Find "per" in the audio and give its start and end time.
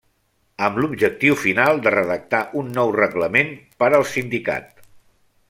3.83-3.91